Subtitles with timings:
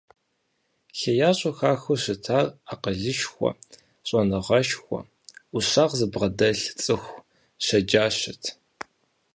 [0.97, 3.49] ХеящӀэу хахыу щытар акъылышхуэ,
[4.07, 4.99] щӀэныгъэшхуэ.
[5.51, 7.15] Ӏущагъ зыбгъэдэлъ цӀыху
[7.65, 8.43] щэджащэт.